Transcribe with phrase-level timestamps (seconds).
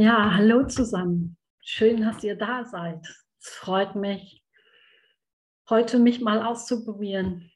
[0.00, 1.36] Ja, hallo zusammen.
[1.60, 3.04] Schön, dass ihr da seid.
[3.40, 4.44] Es freut mich,
[5.68, 7.50] heute mich mal auszuprobieren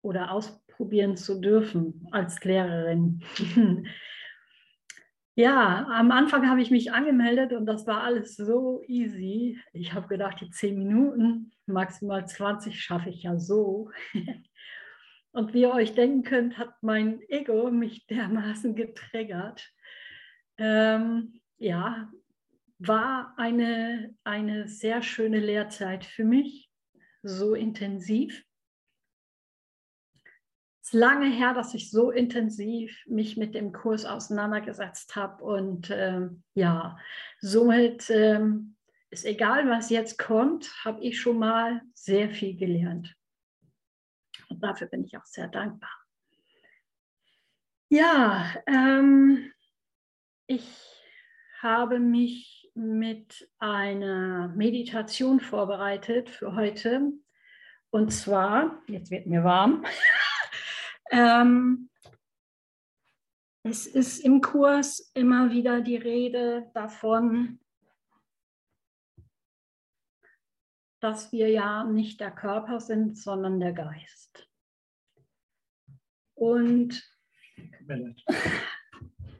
[0.00, 3.24] oder ausprobieren zu dürfen als Lehrerin.
[5.34, 9.58] ja, am Anfang habe ich mich angemeldet und das war alles so easy.
[9.72, 13.90] Ich habe gedacht, die 10 Minuten, maximal 20 schaffe ich ja so.
[15.32, 19.68] Und wie ihr euch denken könnt, hat mein Ego mich dermaßen getriggert.
[20.58, 22.10] Ähm, ja,
[22.78, 26.70] war eine, eine sehr schöne Lehrzeit für mich,
[27.22, 28.44] so intensiv.
[30.80, 35.90] Es ist lange her, dass ich so intensiv mich mit dem Kurs auseinandergesetzt habe und
[35.90, 36.96] ähm, ja,
[37.40, 38.76] somit ähm,
[39.10, 43.14] ist egal, was jetzt kommt, habe ich schon mal sehr viel gelernt.
[44.48, 45.90] Und dafür bin ich auch sehr dankbar.
[47.90, 49.50] Ja, ähm,
[50.46, 50.97] ich
[51.62, 57.12] habe mich mit einer Meditation vorbereitet für heute.
[57.90, 59.84] Und zwar, jetzt wird mir warm,
[61.10, 61.90] ähm,
[63.64, 67.60] es ist im Kurs immer wieder die Rede davon,
[71.00, 74.48] dass wir ja nicht der Körper sind, sondern der Geist.
[76.34, 77.02] Und,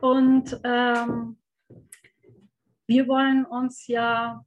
[0.00, 1.39] und ähm,
[2.89, 4.44] wir wollen uns ja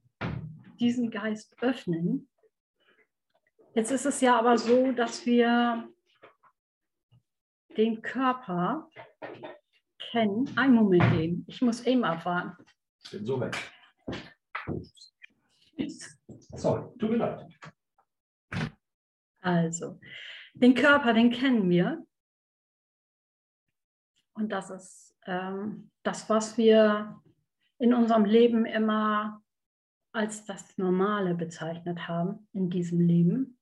[0.80, 2.28] diesen Geist öffnen.
[3.74, 5.88] Jetzt ist es ja aber so, dass wir
[7.76, 8.90] den Körper
[10.10, 10.50] kennen.
[10.56, 12.64] Einen Moment eben, ich muss eben abwarten.
[13.04, 13.56] Ich bin so weg.
[16.56, 17.46] Sorry, tut mir leid.
[19.40, 20.00] Also,
[20.54, 22.04] den Körper, den kennen wir.
[24.34, 27.22] Und das ist ähm, das, was wir
[27.82, 29.42] in unserem Leben immer
[30.12, 33.58] als das Normale bezeichnet haben, in diesem Leben.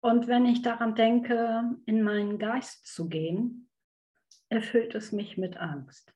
[0.00, 3.68] Und wenn ich daran denke, in meinen Geist zu gehen,
[4.48, 6.14] erfüllt es mich mit Angst.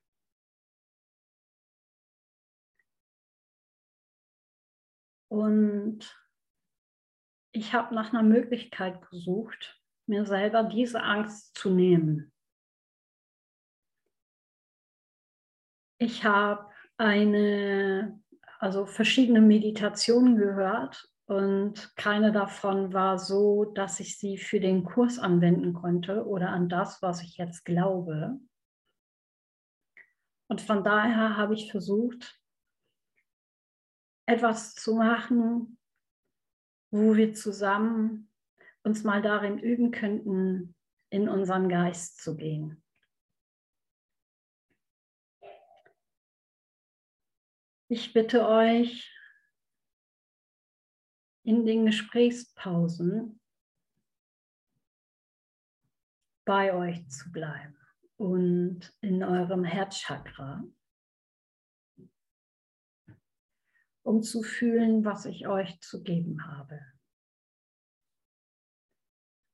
[5.27, 5.99] Und
[7.51, 12.33] ich habe nach einer Möglichkeit gesucht, mir selber diese Angst zu nehmen.
[15.99, 18.21] Ich habe eine,
[18.59, 25.19] also verschiedene Meditationen gehört und keine davon war so, dass ich sie für den Kurs
[25.19, 28.39] anwenden konnte oder an das, was ich jetzt glaube.
[30.49, 32.39] Und von daher habe ich versucht,
[34.27, 35.79] etwas zu machen,
[36.91, 38.31] wo wir zusammen
[38.83, 40.75] uns mal darin üben könnten,
[41.11, 42.84] in unseren Geist zu gehen.
[47.89, 49.15] Ich bitte euch,
[51.43, 53.39] in den Gesprächspausen
[56.47, 57.77] bei euch zu bleiben
[58.17, 60.65] und in eurem Herzchakra,
[64.03, 66.81] um zu fühlen, was ich euch zu geben habe,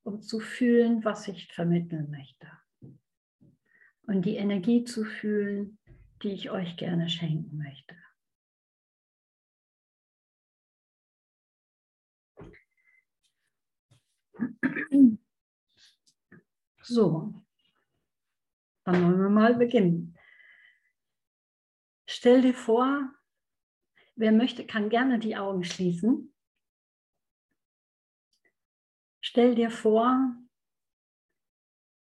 [0.04, 2.48] um zu fühlen, was ich vermitteln möchte
[4.02, 5.80] und die Energie zu fühlen,
[6.22, 7.96] die ich euch gerne schenken möchte.
[16.82, 17.34] So,
[18.84, 20.18] dann wollen wir mal beginnen.
[22.06, 23.12] Stell dir vor,
[24.16, 26.34] wer möchte, kann gerne die Augen schließen.
[29.20, 30.34] Stell dir vor,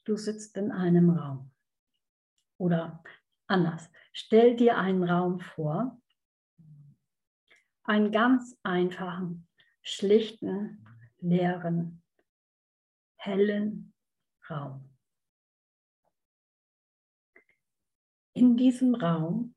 [0.04, 1.52] du sitzt in einem Raum.
[2.58, 3.02] Oder
[3.46, 6.00] anders, stell dir einen Raum vor,
[7.84, 9.46] einen ganz einfachen,
[9.82, 10.84] schlichten,
[11.18, 12.03] leeren
[13.24, 13.94] hellen
[14.50, 14.90] Raum.
[18.34, 19.54] In diesem Raum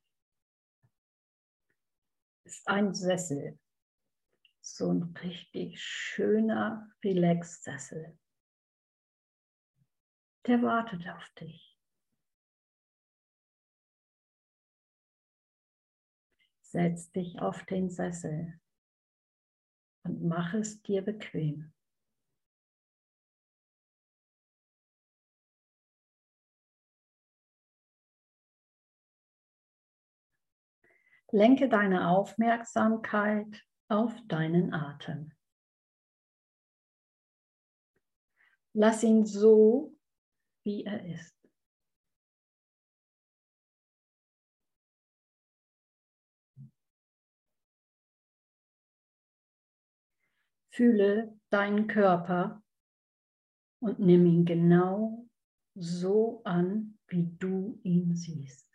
[2.46, 3.60] ist ein Sessel,
[4.62, 8.18] so ein richtig schöner Relax-Sessel.
[10.46, 11.78] Der wartet auf dich.
[16.62, 18.62] Setz dich auf den Sessel
[20.04, 21.74] und mach es dir bequem.
[31.32, 35.34] Lenke deine Aufmerksamkeit auf deinen Atem.
[38.74, 39.98] Lass ihn so,
[40.64, 41.36] wie er ist.
[50.70, 52.62] Fühle deinen Körper
[53.80, 55.28] und nimm ihn genau
[55.74, 58.67] so an, wie du ihn siehst.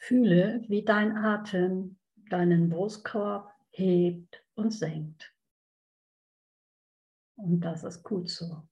[0.00, 1.98] Fühle, wie dein Atem
[2.30, 5.34] deinen Brustkorb hebt und senkt.
[7.36, 8.66] Und das ist gut so.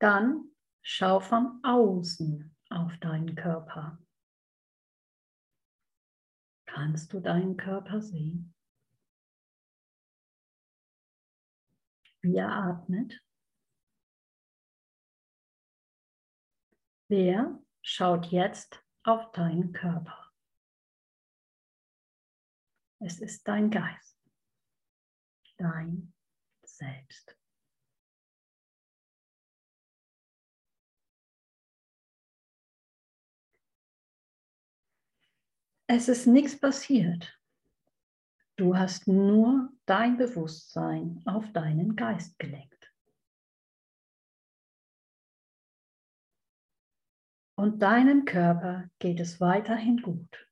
[0.00, 0.50] Dann
[0.82, 3.98] schau von außen auf deinen Körper.
[6.66, 8.54] Kannst du deinen Körper sehen?
[12.22, 13.20] Wie er atmet?
[17.10, 20.30] Wer schaut jetzt auf deinen Körper?
[23.00, 24.18] Es ist dein Geist,
[25.56, 26.12] dein
[26.62, 27.34] Selbst.
[35.86, 37.40] Es ist nichts passiert.
[38.56, 42.77] Du hast nur dein Bewusstsein auf deinen Geist gelenkt.
[47.58, 50.48] Und deinem Körper geht es weiterhin gut.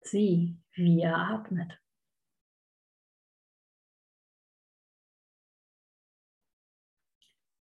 [0.00, 1.78] Sieh, wie er atmet.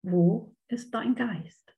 [0.02, 1.78] Wo ist dein Geist?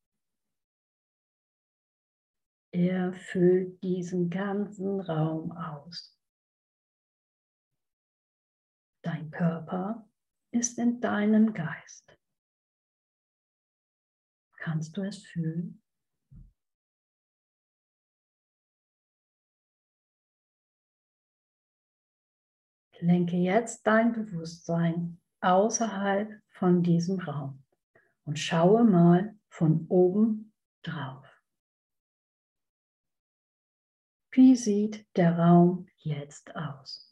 [2.72, 6.18] Er füllt diesen ganzen Raum aus.
[9.04, 10.10] Dein Körper
[10.52, 12.18] ist in deinem Geist.
[14.58, 15.82] Kannst du es fühlen?
[23.02, 27.64] Lenke jetzt dein Bewusstsein außerhalb von diesem Raum
[28.26, 30.54] und schaue mal von oben
[30.84, 31.28] drauf.
[34.30, 37.11] Wie sieht der Raum jetzt aus?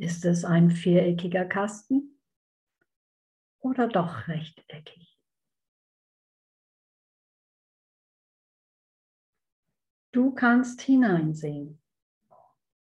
[0.00, 2.18] Ist es ein viereckiger Kasten
[3.58, 5.20] oder doch rechteckig?
[10.10, 11.82] Du kannst hineinsehen.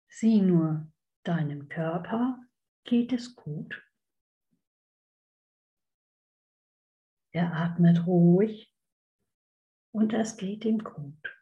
[0.09, 0.91] Sieh nur,
[1.23, 2.43] deinem Körper
[2.85, 3.87] geht es gut.
[7.33, 8.75] Er atmet ruhig
[9.91, 11.42] und es geht ihm gut.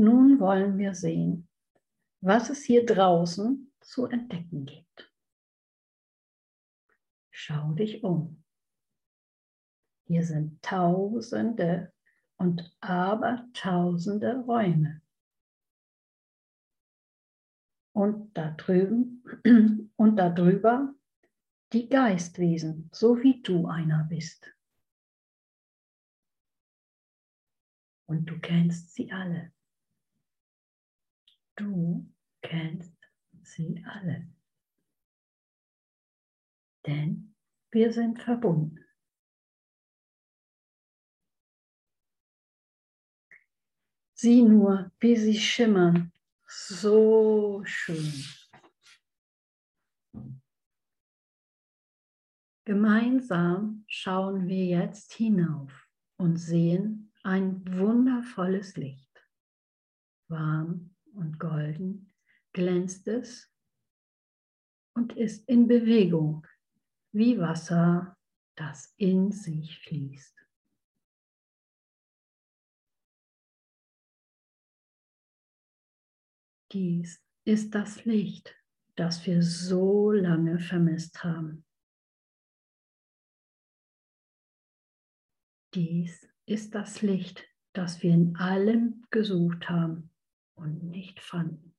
[0.00, 1.46] Nun wollen wir sehen,
[2.22, 5.12] was es hier draußen zu entdecken gibt.
[7.30, 8.42] Schau dich um.
[10.06, 11.92] Hier sind Tausende
[12.38, 15.02] und Abertausende Räume.
[17.92, 19.22] Und da drüben
[19.96, 20.94] und da drüber
[21.74, 24.50] die Geistwesen, so wie du einer bist.
[28.06, 29.52] Und du kennst sie alle.
[31.60, 32.96] Du kennst
[33.42, 34.26] sie alle.
[36.86, 37.34] Denn
[37.70, 38.82] wir sind verbunden.
[44.14, 46.12] Sieh nur, wie sie schimmern.
[46.48, 48.24] So schön.
[52.64, 59.10] Gemeinsam schauen wir jetzt hinauf und sehen ein wundervolles Licht.
[60.28, 62.12] Warm und golden
[62.52, 63.50] glänzt es
[64.94, 66.46] und ist in Bewegung
[67.12, 68.16] wie Wasser,
[68.56, 70.36] das in sich fließt.
[76.72, 78.54] Dies ist das Licht,
[78.94, 81.64] das wir so lange vermisst haben.
[85.74, 90.09] Dies ist das Licht, das wir in allem gesucht haben
[90.60, 91.74] und nicht fanden.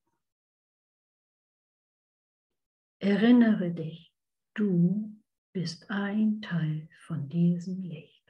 [3.00, 4.14] Erinnere dich,
[4.54, 5.16] du
[5.54, 8.22] bist ein Teil von diesem Licht.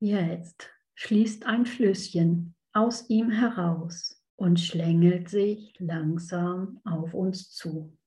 [0.00, 7.97] Jetzt schließt ein Flüsschen aus ihm heraus und schlängelt sich langsam auf uns zu.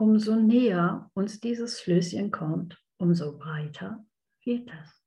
[0.00, 4.02] Umso näher uns dieses Flößchen kommt, umso breiter
[4.42, 5.04] wird es.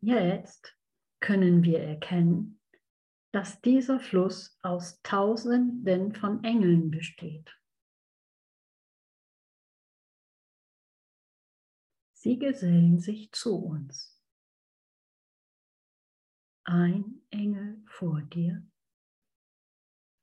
[0.00, 0.74] Jetzt
[1.20, 2.62] können wir erkennen,
[3.30, 7.54] dass dieser Fluss aus Tausenden von Engeln besteht.
[12.14, 14.18] Sie gesellen sich zu uns.
[16.64, 18.66] Ein Engel vor dir,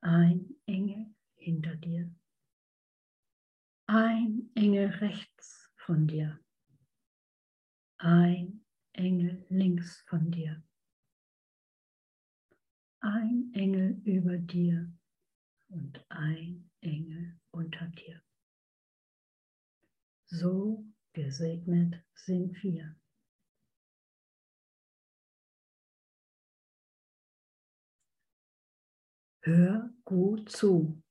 [0.02, 2.14] ein Engel hinter dir,
[3.88, 6.40] ein Engel rechts von dir,
[7.98, 10.64] ein Engel links von dir,
[13.00, 14.94] ein Engel über dir
[15.70, 18.22] und ein Engel unter dir.
[20.26, 22.96] So gesegnet sind wir.
[29.42, 31.02] Hör gut zu.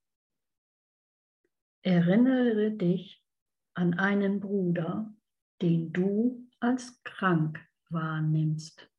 [1.91, 3.25] Erinnere dich
[3.73, 5.11] an einen Bruder,
[5.63, 8.93] den du als krank wahrnimmst.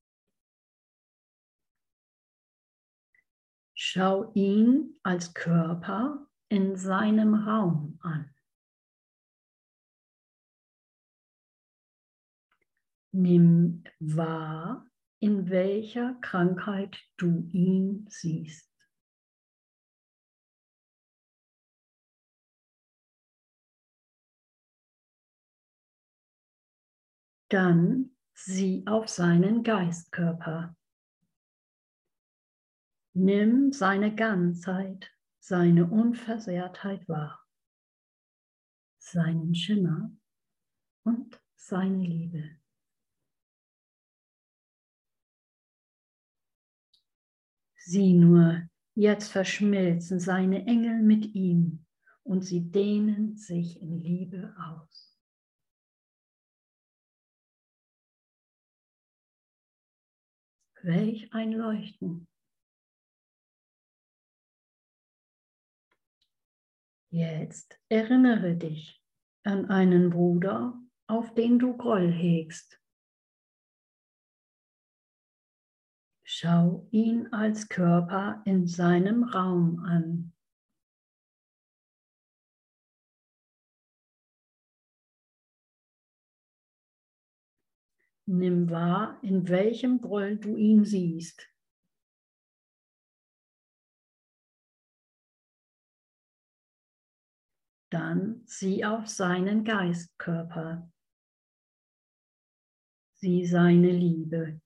[3.76, 8.34] Schau ihn als Körper in seinem Raum an.
[13.12, 18.69] Nimm wahr, in welcher Krankheit du ihn siehst.
[27.50, 30.76] Dann sieh auf seinen Geistkörper.
[33.14, 37.44] Nimm seine Ganzheit, seine Unversehrtheit wahr,
[39.00, 40.12] seinen Schimmer
[41.04, 42.60] und seine Liebe.
[47.78, 51.84] Sieh nur, jetzt verschmilzen seine Engel mit ihm
[52.22, 55.09] und sie dehnen sich in Liebe aus.
[60.82, 62.28] Welch ein Leuchten.
[67.12, 69.04] Jetzt erinnere dich
[69.44, 72.80] an einen Bruder, auf den du Groll hegst.
[76.24, 80.34] Schau ihn als Körper in seinem Raum an.
[88.32, 91.52] Nimm wahr, in welchem Groll du ihn siehst.
[97.92, 100.92] Dann sieh auf seinen Geistkörper.
[103.16, 104.62] Sieh seine Liebe,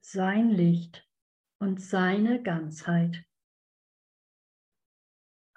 [0.00, 1.06] sein Licht
[1.60, 3.26] und seine Ganzheit.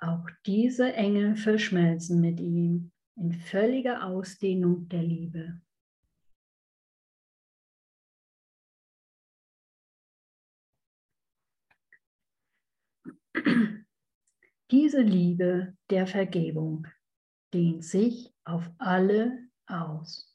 [0.02, 5.62] Auch diese Engel verschmelzen mit ihm in völliger Ausdehnung der Liebe.
[14.72, 16.88] Diese Liebe der Vergebung
[17.54, 20.34] dehnt sich auf alle aus.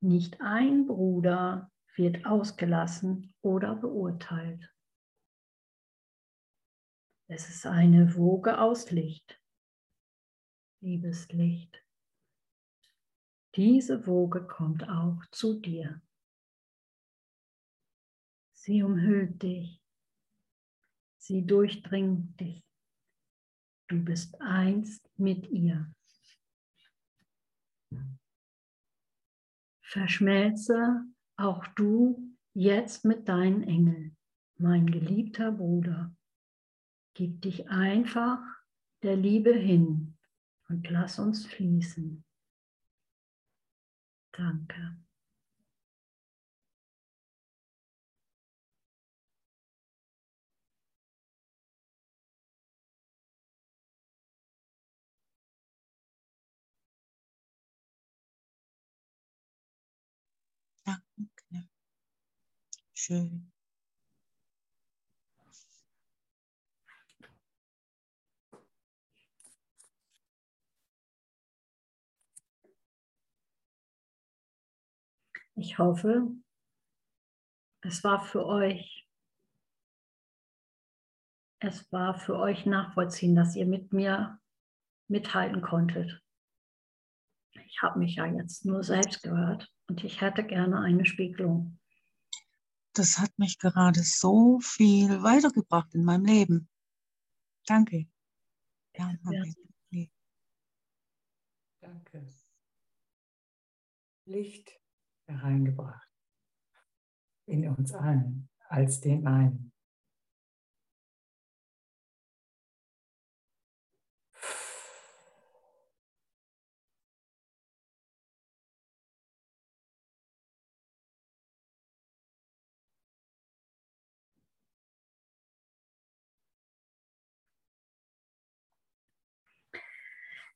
[0.00, 4.72] Nicht ein Bruder wird ausgelassen oder beurteilt.
[7.26, 9.40] Es ist eine Woge aus Licht,
[10.80, 11.84] Liebeslicht.
[13.56, 16.00] Diese Woge kommt auch zu dir.
[18.52, 19.82] Sie umhüllt dich
[21.28, 22.64] Sie durchdringt dich.
[23.88, 25.94] Du bist eins mit ihr.
[29.82, 31.04] Verschmelze
[31.36, 34.16] auch du jetzt mit deinen Engeln,
[34.56, 36.16] mein geliebter Bruder.
[37.12, 38.40] Gib dich einfach
[39.02, 40.16] der Liebe hin
[40.70, 42.24] und lass uns fließen.
[44.32, 44.96] Danke.
[60.88, 61.68] Danke.
[62.94, 63.52] Schön.
[75.56, 76.30] Ich hoffe,
[77.82, 79.06] es war für euch,
[81.58, 84.40] es war für euch nachvollziehen, dass ihr mit mir
[85.08, 86.22] mithalten konntet.
[87.66, 91.78] Ich habe mich ja jetzt nur selbst gehört und ich hätte gerne eine Spiegelung.
[92.94, 96.68] Das hat mich gerade so viel weitergebracht in meinem Leben.
[97.66, 98.08] Danke.
[98.96, 99.54] Ja, danke.
[101.80, 102.26] Danke.
[104.26, 104.78] Licht
[105.26, 106.08] hereingebracht.
[107.46, 109.72] In uns allen, als den einen.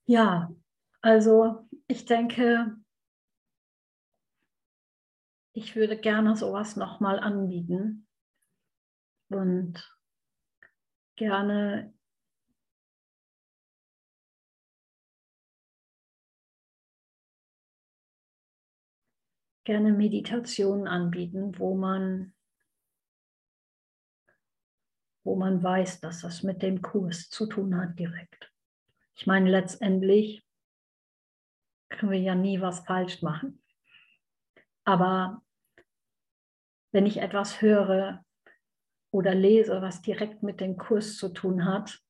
[0.06, 0.52] Ja,
[1.00, 2.76] also ich denke,
[5.54, 8.06] ich würde gerne sowas nochmal anbieten
[9.30, 9.82] und
[11.16, 11.92] gerne
[19.64, 22.32] gerne Meditationen anbieten, wo man
[25.24, 28.51] wo man weiß, dass das mit dem Kurs zu tun hat direkt.
[29.14, 30.44] Ich meine, letztendlich
[31.88, 33.62] können wir ja nie was falsch machen.
[34.84, 35.42] Aber
[36.92, 38.24] wenn ich etwas höre
[39.10, 42.00] oder lese, was direkt mit dem Kurs zu tun hat,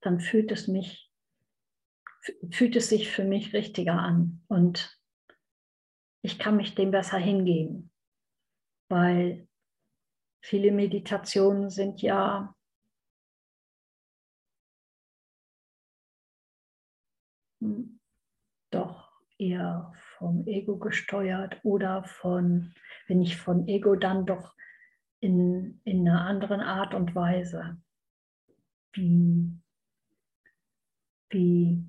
[0.00, 1.10] dann fühlt es mich,
[2.50, 4.98] fühlt es sich für mich richtiger an und
[6.24, 7.92] ich kann mich dem besser hingeben,
[8.88, 9.48] weil
[10.40, 12.54] viele Meditationen sind ja
[18.70, 22.74] doch eher vom Ego gesteuert oder von,
[23.06, 24.54] wenn ich von Ego, dann doch
[25.20, 27.80] in, in einer anderen Art und Weise.
[28.92, 29.50] Wie,
[31.30, 31.84] wie,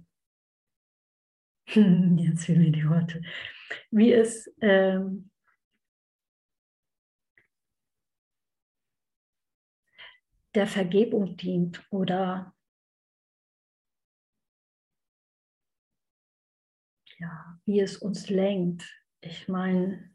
[1.68, 3.22] jetzt fehlen mir die Worte,
[3.92, 5.30] wie es ähm,
[10.56, 12.53] der Vergebung dient oder
[17.24, 18.84] ja, wie es uns lenkt.
[19.22, 20.12] Ich meine,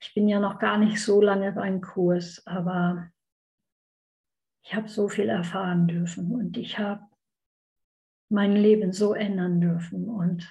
[0.00, 3.10] ich bin ja noch gar nicht so lange beim Kurs, aber
[4.64, 7.06] ich habe so viel erfahren dürfen und ich habe
[8.30, 10.50] mein Leben so ändern dürfen und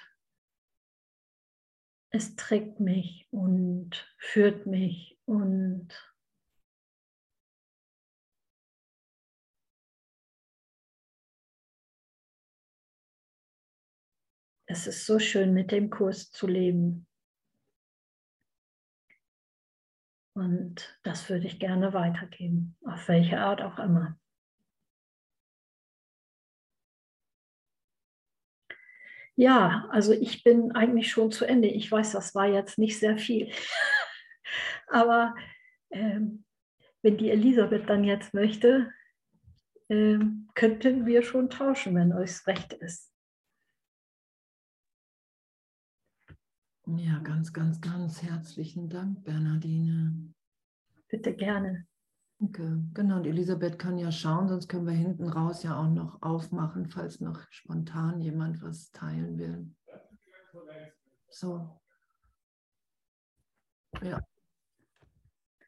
[2.10, 5.88] es trägt mich und führt mich und
[14.72, 17.06] Es ist so schön, mit dem Kurs zu leben.
[20.34, 24.18] Und das würde ich gerne weitergeben, auf welche Art auch immer.
[29.36, 31.68] Ja, also ich bin eigentlich schon zu Ende.
[31.68, 33.52] Ich weiß, das war jetzt nicht sehr viel.
[34.86, 35.34] Aber
[35.90, 36.46] ähm,
[37.02, 38.90] wenn die Elisabeth dann jetzt möchte,
[39.90, 43.11] ähm, könnten wir schon tauschen, wenn euch recht ist.
[46.96, 50.32] Ja, ganz, ganz, ganz herzlichen Dank, Bernhardine.
[51.08, 51.86] Bitte gerne.
[52.38, 52.84] Danke.
[52.92, 56.88] Genau, und Elisabeth kann ja schauen, sonst können wir hinten raus ja auch noch aufmachen,
[56.88, 59.70] falls noch spontan jemand was teilen will.
[61.28, 61.80] So.
[64.02, 64.20] Ja.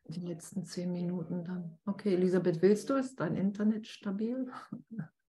[0.06, 1.78] Die letzten zehn Minuten dann.
[1.86, 2.94] Okay, Elisabeth, willst du?
[2.94, 4.50] Ist dein Internet stabil?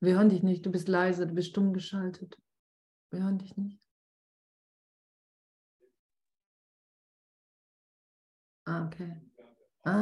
[0.00, 2.36] Wir hören dich nicht, du bist leise, du bist stumm geschaltet.
[3.10, 3.78] Wir hören dich nicht.
[8.64, 9.20] Ah, okay.
[9.82, 10.00] Ah.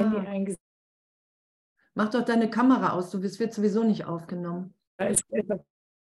[1.95, 4.75] Mach doch deine Kamera aus, du wirst, wird sowieso nicht aufgenommen.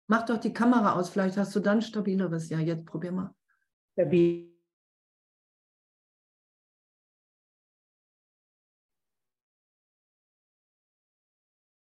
[0.07, 2.49] Mach doch die Kamera aus, vielleicht hast du dann stabileres.
[2.49, 3.35] Ja, jetzt probier mal.
[3.93, 4.50] Stabil.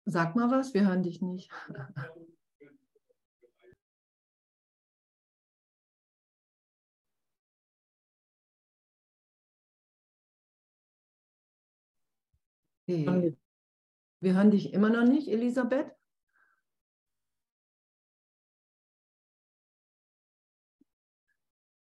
[0.08, 1.50] Sag mal was, wir hören dich nicht.
[12.88, 13.36] Okay.
[14.20, 15.92] Wir hören dich immer noch nicht, Elisabeth.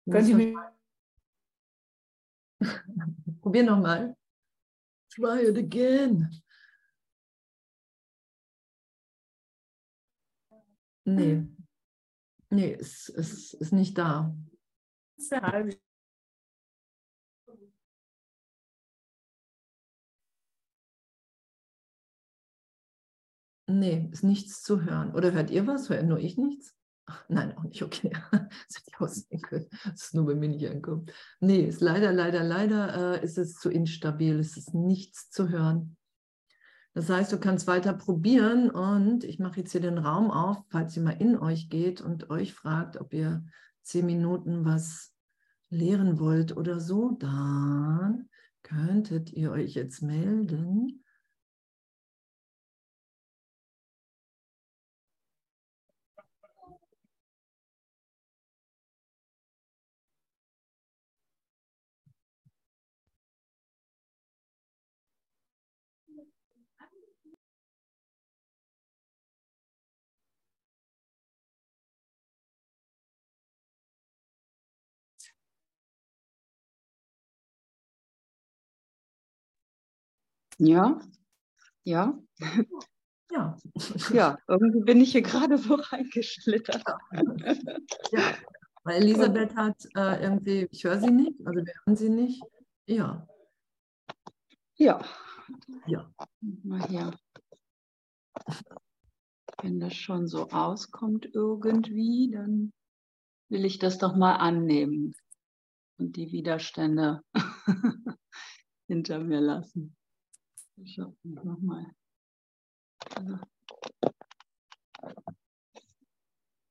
[0.10, 0.56] Können Sie mich...
[3.42, 4.18] Probier nochmal.
[5.12, 6.42] Try it again.
[11.08, 11.48] Nee.
[12.50, 14.36] Nee, es, es ist nicht da.
[23.68, 25.14] Nee, ist nichts zu hören.
[25.16, 25.90] Oder hört ihr was?
[25.90, 26.76] Hört nur ich nichts?
[27.06, 28.12] Ach, nein, auch nicht, okay.
[28.32, 29.68] Das ich aussehen können.
[29.86, 31.14] Das ist nur bei mir nicht ankommt.
[31.40, 34.40] Nee, ist leider, leider, leider äh, ist es zu instabil.
[34.40, 35.96] Es ist nichts zu hören.
[36.98, 40.98] Das heißt, du kannst weiter probieren und ich mache jetzt hier den Raum auf, falls
[40.98, 43.46] ihr mal in euch geht und euch fragt, ob ihr
[43.84, 45.14] zehn Minuten was
[45.70, 48.28] lehren wollt oder so, dann
[48.64, 51.04] könntet ihr euch jetzt melden.
[80.58, 81.00] Ja,
[81.84, 82.18] ja.
[83.32, 83.58] Ja.
[84.12, 86.84] Ja, irgendwie bin ich hier gerade so reingeschlittert.
[88.12, 88.36] ja.
[88.84, 92.42] Weil Elisabeth hat äh, irgendwie, ich höre sie nicht, also wir hören sie nicht.
[92.86, 93.28] Ja.
[94.76, 95.04] Ja.
[95.88, 96.10] Ja.
[96.64, 97.12] Mal hier.
[99.62, 102.72] Wenn das schon so auskommt irgendwie, dann
[103.50, 105.14] will ich das doch mal annehmen
[105.98, 107.22] und die Widerstände
[108.88, 109.97] hinter mir lassen.
[110.80, 111.86] Ich nochmal.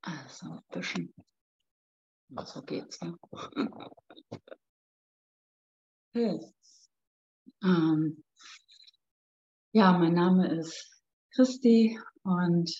[0.00, 1.12] Also ein bisschen.
[2.44, 3.18] So geht's, ne?
[6.14, 6.40] Okay.
[7.62, 8.24] Ähm,
[9.72, 11.02] ja, mein Name ist
[11.34, 12.70] Christi und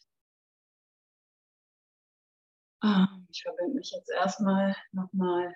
[2.83, 5.55] ähm, ich verbinde mich jetzt erstmal nochmal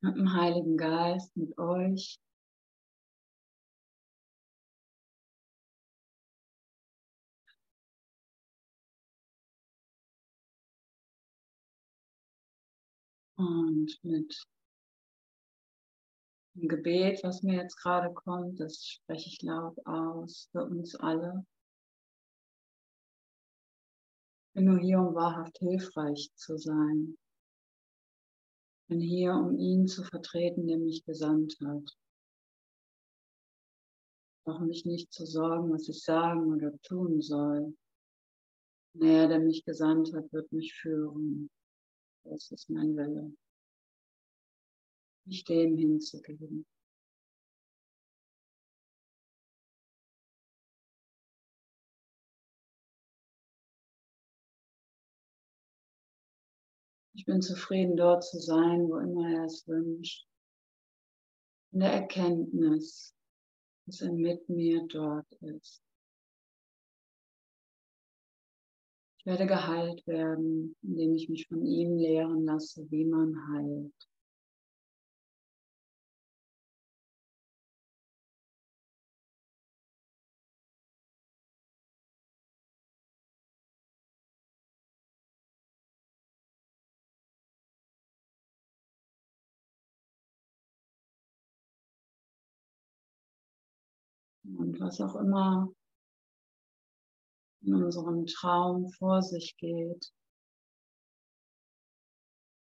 [0.00, 2.18] mit dem Heiligen Geist, mit euch.
[13.36, 14.46] Und mit
[16.54, 21.44] dem Gebet, was mir jetzt gerade kommt, das spreche ich laut aus für uns alle.
[24.48, 27.18] Ich bin nur hier, um wahrhaft hilfreich zu sein.
[28.82, 31.82] Ich bin hier, um ihn zu vertreten, der mich gesandt hat.
[34.38, 37.74] Ich brauche mich nicht zu sorgen, was ich sagen oder tun soll.
[38.92, 41.50] Der, der mich gesandt hat, wird mich führen.
[42.24, 43.32] Das ist mein Wille.
[45.26, 46.66] Mich dem hinzugeben.
[57.16, 60.26] Ich bin zufrieden, dort zu sein, wo immer er es wünscht.
[61.72, 63.14] In der Erkenntnis,
[63.86, 65.82] dass er mit mir dort ist.
[69.24, 74.08] Werde geheilt werden, indem ich mich von ihm lehren lasse, wie man heilt.
[94.44, 95.72] Und was auch immer
[97.66, 100.12] in unserem Traum vor sich geht.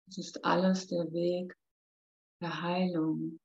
[0.08, 1.56] Es ist alles der Weg
[2.40, 3.40] der Heilung,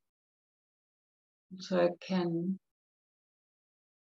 [1.50, 2.60] um zu erkennen,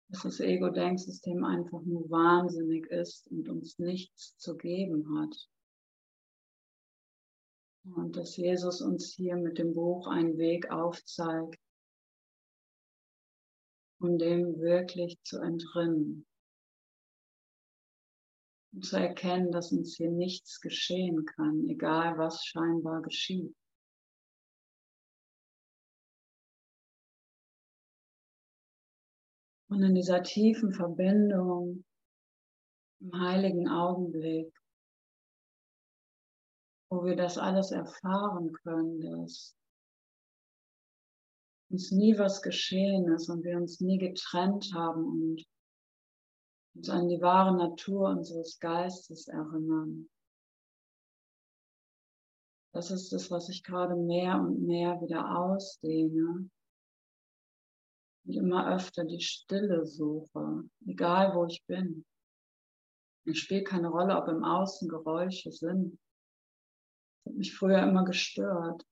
[0.09, 5.49] dass das Ego-Denksystem einfach nur wahnsinnig ist und uns nichts zu geben hat.
[7.97, 11.59] Und dass Jesus uns hier mit dem Buch einen Weg aufzeigt,
[14.01, 16.27] um dem wirklich zu entrinnen
[18.73, 23.55] und zu erkennen, dass uns hier nichts geschehen kann, egal was scheinbar geschieht.
[29.71, 31.85] Und in dieser tiefen Verbindung,
[33.01, 34.53] im heiligen Augenblick,
[36.91, 39.55] wo wir das alles erfahren können, dass
[41.71, 45.45] uns nie was geschehen ist und wir uns nie getrennt haben und
[46.79, 50.09] uns an die wahre Natur unseres Geistes erinnern.
[52.73, 56.49] Das ist es, was ich gerade mehr und mehr wieder ausdehne
[58.25, 62.05] und immer öfter die Stille suche, egal wo ich bin.
[63.25, 65.99] Es spielt keine Rolle, ob im Außen Geräusche sind.
[67.25, 68.87] Das hat mich früher immer gestört.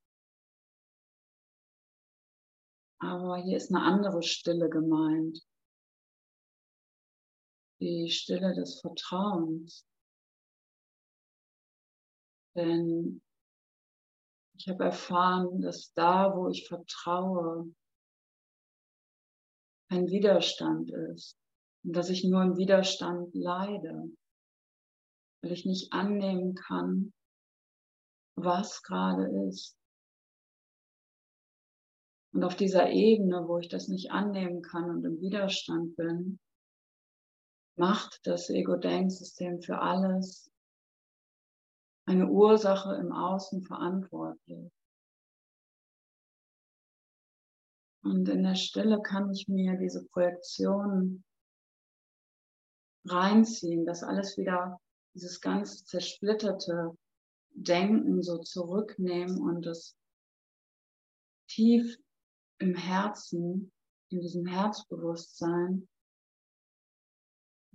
[2.98, 5.46] Aber hier ist eine andere Stille gemeint
[7.86, 9.86] die Stille des Vertrauens.
[12.56, 13.22] Denn
[14.58, 17.72] ich habe erfahren, dass da, wo ich vertraue,
[19.88, 21.38] kein Widerstand ist
[21.84, 24.10] und dass ich nur im Widerstand leide,
[25.42, 27.12] weil ich nicht annehmen kann,
[28.36, 29.78] was gerade ist.
[32.32, 36.38] Und auf dieser Ebene, wo ich das nicht annehmen kann und im Widerstand bin,
[37.76, 40.50] macht das Ego-Denksystem für alles
[42.06, 44.72] eine Ursache im Außen verantwortlich.
[48.02, 51.24] Und in der Stille kann ich mir diese Projektionen
[53.04, 54.80] reinziehen, dass alles wieder
[55.14, 56.96] dieses ganze zersplitterte
[57.50, 59.96] Denken so zurücknehmen und es
[61.48, 61.98] tief
[62.58, 63.72] im Herzen,
[64.10, 65.88] in diesem Herzbewusstsein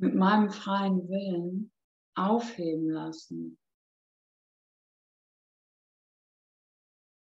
[0.02, 1.72] mit meinem freien Willen
[2.16, 3.60] aufheben lassen.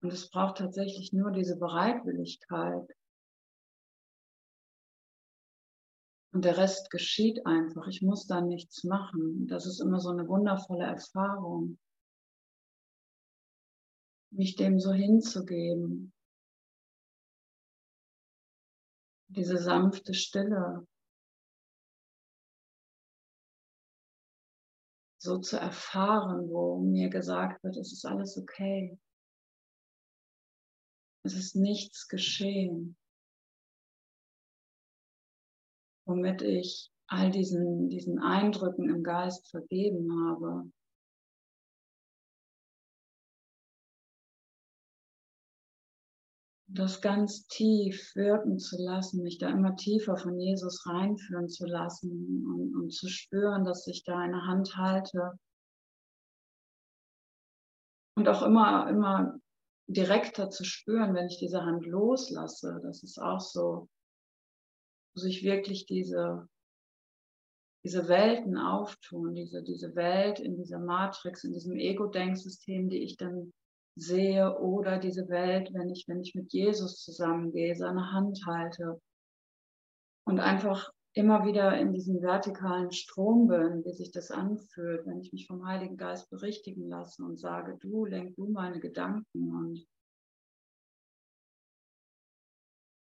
[0.01, 2.89] Und es braucht tatsächlich nur diese Bereitwilligkeit.
[6.31, 7.85] Und der Rest geschieht einfach.
[7.87, 9.47] Ich muss da nichts machen.
[9.47, 11.77] Das ist immer so eine wundervolle Erfahrung,
[14.31, 16.13] mich dem so hinzugeben.
[19.27, 20.87] Diese sanfte Stille.
[25.21, 28.97] So zu erfahren, wo mir gesagt wird, es ist alles okay.
[31.25, 32.97] Es ist nichts geschehen,
[36.07, 40.71] womit ich all diesen, diesen Eindrücken im Geist vergeben habe.
[46.71, 52.45] Das ganz tief wirken zu lassen, mich da immer tiefer von Jesus reinführen zu lassen
[52.45, 55.31] und, und zu spüren, dass ich da eine Hand halte.
[58.15, 59.39] Und auch immer, immer
[59.87, 62.79] direkter zu spüren, wenn ich diese Hand loslasse.
[62.83, 63.89] Das ist auch so,
[65.15, 66.47] wo sich wirklich diese,
[67.83, 73.53] diese Welten auftun, diese, diese Welt in dieser Matrix, in diesem Ego-Denksystem, die ich dann
[74.01, 79.01] sehe, oder diese Welt, wenn ich, wenn ich mit Jesus zusammengehe, seine Hand halte
[80.25, 85.33] und einfach immer wieder in diesen vertikalen Strom bin, wie sich das anfühlt, wenn ich
[85.33, 89.55] mich vom Heiligen Geist berichtigen lasse und sage, du lenk du meine Gedanken.
[89.55, 89.85] Und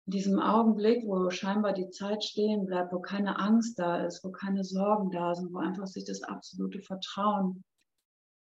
[0.06, 4.30] in diesem Augenblick, wo scheinbar die Zeit stehen bleibt, wo keine Angst da ist, wo
[4.30, 7.64] keine Sorgen da sind, wo einfach sich das absolute Vertrauen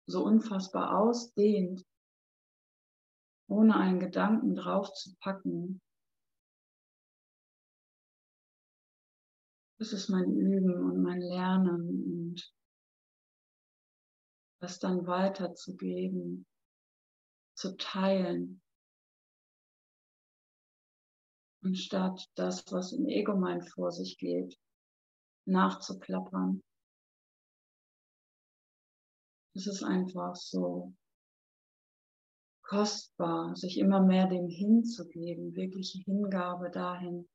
[0.08, 1.86] so unfassbar ausdehnt,
[3.52, 5.82] ohne einen Gedanken drauf zu packen,
[9.82, 12.54] Das ist mein Üben und mein Lernen und
[14.60, 16.46] das dann weiterzugeben,
[17.56, 18.62] zu teilen.
[21.64, 24.56] Anstatt das, was im Ego-Mind vor sich geht,
[25.48, 26.62] nachzuklappern.
[29.56, 30.94] Es ist einfach so
[32.72, 37.28] kostbar, sich immer mehr dem hinzugeben, wirkliche Hingabe dahin,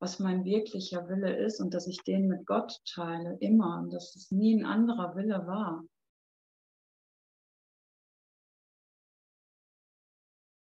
[0.00, 4.16] was mein wirklicher Wille ist und dass ich den mit Gott teile, immer und dass
[4.16, 5.84] es nie ein anderer Wille war.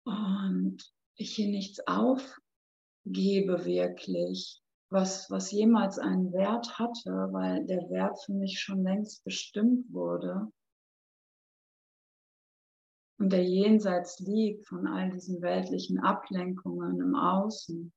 [0.03, 0.83] Und
[1.15, 8.33] ich hier nichts aufgebe wirklich, was, was jemals einen Wert hatte, weil der Wert für
[8.33, 10.51] mich schon längst bestimmt wurde
[13.19, 17.91] und der jenseits liegt von all diesen weltlichen Ablenkungen im Außen.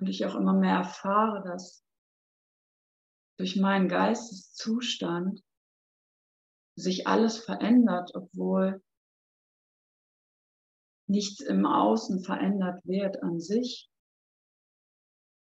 [0.00, 1.84] Und ich auch immer mehr erfahre, dass
[3.38, 5.42] durch meinen Geisteszustand
[6.76, 8.82] sich alles verändert, obwohl
[11.06, 13.90] nichts im Außen verändert wird an sich.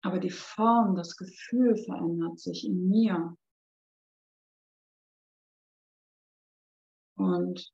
[0.02, 3.36] Aber die Form, das Gefühl verändert sich in mir.
[7.24, 7.72] Und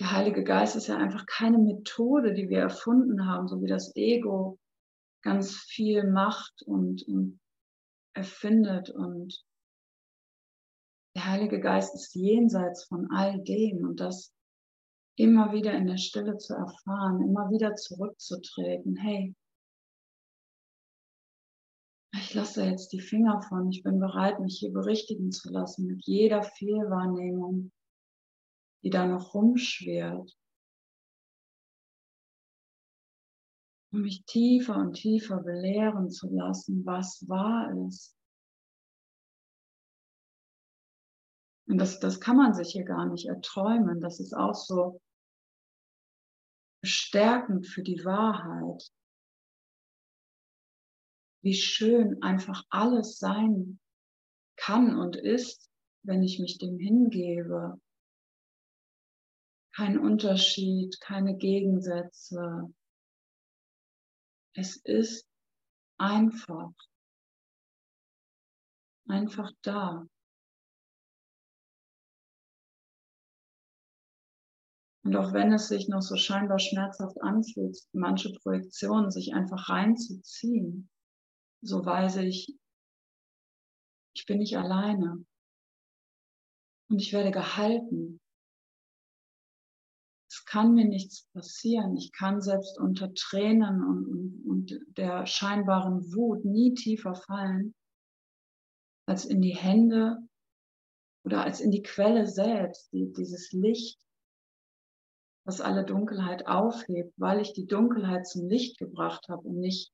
[0.00, 3.94] der Heilige Geist ist ja einfach keine Methode, die wir erfunden haben, so wie das
[3.94, 4.58] Ego
[5.22, 7.40] ganz viel macht und, und
[8.14, 8.90] erfindet.
[8.90, 9.44] Und
[11.14, 14.32] der Heilige Geist ist jenseits von all dem und das
[15.16, 18.96] immer wieder in der Stille zu erfahren, immer wieder zurückzutreten.
[18.96, 19.34] Hey,
[22.22, 26.06] ich lasse jetzt die Finger von, ich bin bereit, mich hier berichtigen zu lassen mit
[26.06, 27.72] jeder Fehlwahrnehmung,
[28.82, 30.36] die da noch rumschwirrt.
[33.92, 38.16] um mich tiefer und tiefer belehren zu lassen, was wahr ist.
[41.66, 44.00] Und das, das kann man sich hier gar nicht erträumen.
[44.00, 45.00] Das ist auch so
[46.80, 48.90] bestärkend für die Wahrheit,
[51.42, 53.80] wie schön einfach alles sein
[54.56, 55.68] kann und ist,
[56.02, 57.80] wenn ich mich dem hingebe.
[59.74, 62.72] Kein Unterschied, keine Gegensätze.
[64.54, 65.26] Es ist
[65.98, 66.72] einfach,
[69.08, 70.06] einfach da.
[75.04, 80.88] Und auch wenn es sich noch so scheinbar schmerzhaft anfühlt, manche Projektionen sich einfach reinzuziehen,
[81.62, 82.58] so weiß ich,
[84.14, 85.24] ich bin nicht alleine.
[86.90, 88.20] Und ich werde gehalten.
[90.28, 91.96] Es kann mir nichts passieren.
[91.96, 97.74] Ich kann selbst unter Tränen und, und, und der scheinbaren Wut nie tiefer fallen,
[99.06, 100.18] als in die Hände
[101.24, 103.98] oder als in die Quelle selbst, die, dieses Licht,
[105.44, 109.92] was alle Dunkelheit aufhebt, weil ich die Dunkelheit zum Licht gebracht habe und nicht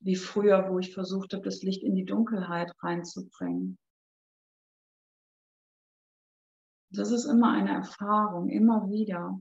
[0.00, 3.78] wie früher, wo ich versucht habe, das Licht in die Dunkelheit reinzubringen.
[6.90, 9.38] Das ist immer eine Erfahrung, immer wieder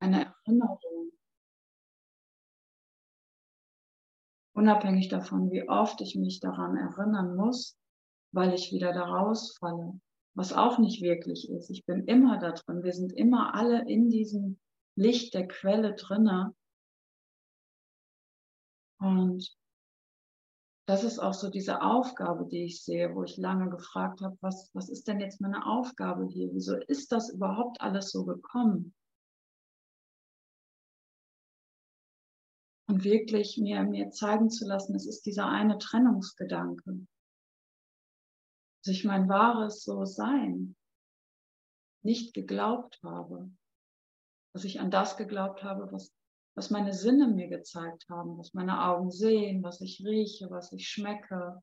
[0.00, 1.10] eine Erinnerung.
[4.54, 7.76] Unabhängig davon, wie oft ich mich daran erinnern muss,
[8.32, 10.00] weil ich wieder da rausfalle,
[10.34, 11.70] was auch nicht wirklich ist.
[11.70, 12.82] Ich bin immer da drin.
[12.82, 14.58] Wir sind immer alle in diesem
[14.94, 16.54] Licht der Quelle drinne
[18.98, 19.56] und
[20.88, 24.70] das ist auch so diese Aufgabe, die ich sehe, wo ich lange gefragt habe, was,
[24.72, 26.52] was ist denn jetzt meine Aufgabe hier?
[26.52, 28.94] Wieso ist das überhaupt alles so gekommen?
[32.88, 37.04] Und wirklich mir, mir zeigen zu lassen, es ist dieser eine Trennungsgedanke.
[38.84, 40.76] Dass ich mein wahres So-Sein
[42.04, 43.50] nicht geglaubt habe.
[44.52, 46.15] Dass ich an das geglaubt habe, was
[46.56, 50.88] was meine Sinne mir gezeigt haben, was meine Augen sehen, was ich rieche, was ich
[50.88, 51.62] schmecke,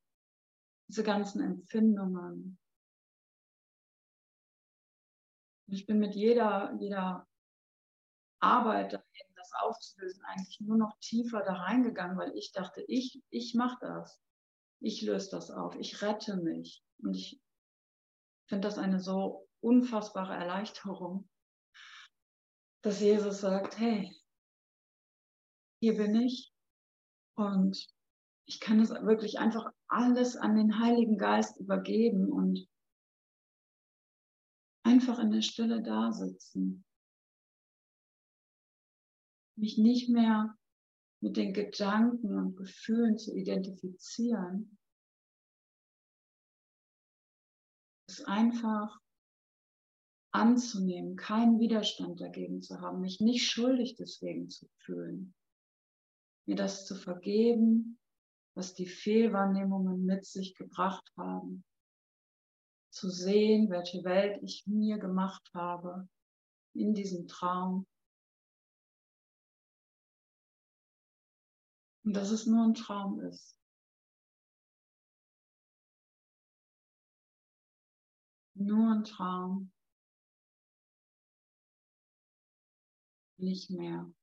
[0.87, 2.59] diese ganzen Empfindungen.
[5.67, 7.27] Ich bin mit jeder, jeder
[8.39, 13.55] Arbeit dahin, das aufzulösen, eigentlich nur noch tiefer da reingegangen, weil ich dachte, ich, ich
[13.55, 14.21] mache das.
[14.79, 15.75] Ich löse das auf.
[15.75, 16.85] Ich rette mich.
[16.99, 17.41] Und ich
[18.47, 21.27] finde das eine so unfassbare Erleichterung,
[22.83, 24.15] dass Jesus sagt, hey,
[25.83, 26.49] hier bin ich
[27.35, 27.93] und
[28.47, 32.69] ich kann es wirklich einfach alles an den Heiligen Geist übergeben und
[34.85, 36.85] einfach in der Stille da sitzen.
[39.57, 40.57] Mich nicht mehr
[41.19, 44.77] mit den Gedanken und Gefühlen zu identifizieren.
[48.07, 49.01] Es einfach
[50.31, 55.35] anzunehmen, keinen Widerstand dagegen zu haben, mich nicht schuldig deswegen zu fühlen
[56.45, 57.99] mir das zu vergeben,
[58.55, 61.63] was die Fehlwahrnehmungen mit sich gebracht haben.
[62.91, 66.07] Zu sehen, welche Welt ich mir gemacht habe
[66.73, 67.87] in diesem Traum.
[72.03, 73.57] Und dass es nur ein Traum ist.
[78.55, 79.71] Nur ein Traum.
[83.37, 84.13] Nicht mehr.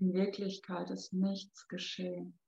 [0.00, 2.38] In Wirklichkeit ist nichts geschehen.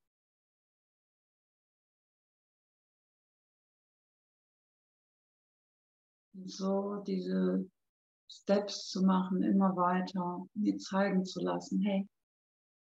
[6.44, 7.70] So diese
[8.26, 12.08] Steps zu machen, immer weiter, mir zeigen zu lassen, hey,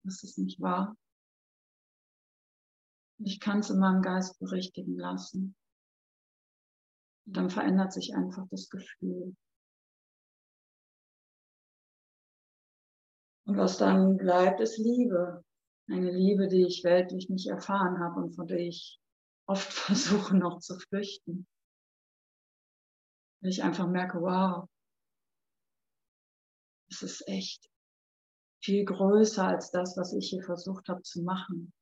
[0.04, 0.96] das ist nicht wahr.
[3.18, 5.56] Ich kann es in meinem Geist berichtigen lassen.
[7.26, 9.36] Und dann verändert sich einfach das Gefühl.
[13.52, 15.44] Und was dann bleibt, ist Liebe.
[15.90, 18.98] Eine Liebe, die ich weltlich nicht erfahren habe und von der ich
[19.46, 21.46] oft versuche noch zu flüchten.
[23.42, 24.70] Weil ich einfach merke, wow,
[26.90, 27.70] es ist echt
[28.64, 31.74] viel größer als das, was ich hier versucht habe zu machen.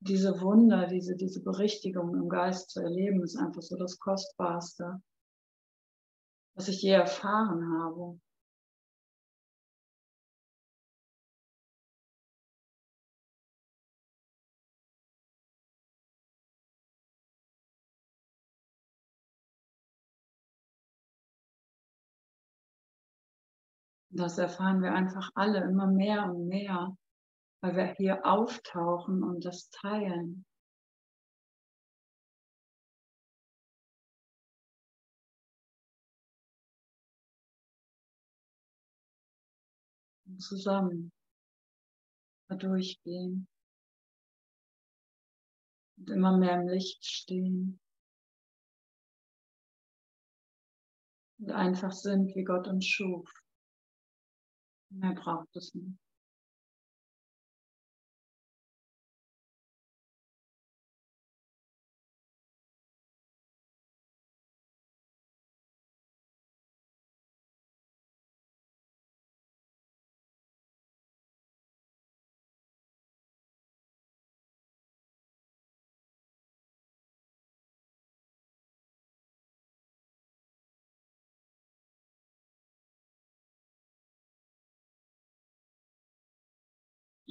[0.00, 5.00] Diese Wunder, diese, diese Berichtigung im Geist zu erleben, ist einfach so das Kostbarste
[6.56, 8.18] was ich je erfahren habe.
[24.10, 26.96] Das erfahren wir einfach alle immer mehr und mehr,
[27.60, 30.46] weil wir hier auftauchen und das teilen.
[40.38, 41.12] Zusammen
[42.48, 43.48] durchgehen
[45.98, 47.80] und immer mehr im Licht stehen
[51.38, 53.28] und einfach sind, wie Gott uns schuf.
[54.90, 56.05] Mehr braucht es nicht.